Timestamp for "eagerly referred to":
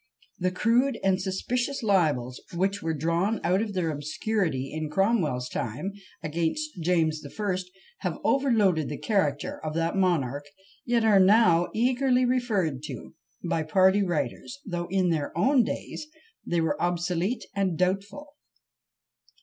11.75-13.13